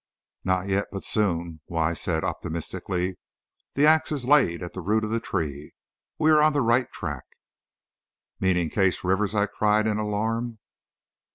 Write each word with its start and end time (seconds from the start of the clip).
"Not 0.43 0.67
yet, 0.67 0.87
but 0.91 1.03
soon," 1.03 1.61
Wise 1.67 2.01
said, 2.01 2.23
optimistically; 2.23 3.19
"the 3.75 3.85
ax 3.85 4.11
is 4.11 4.25
laid 4.25 4.63
at 4.63 4.73
the 4.73 4.81
root 4.81 5.03
of 5.03 5.11
the 5.11 5.19
tree, 5.19 5.73
we 6.17 6.31
are 6.31 6.41
on 6.41 6.53
the 6.53 6.61
right 6.61 6.91
track" 6.91 7.25
"Meaning 8.39 8.71
Case 8.71 9.03
Rivers?" 9.03 9.35
I 9.35 9.45
cried, 9.45 9.85
in 9.85 9.99
alarm. 9.99 10.57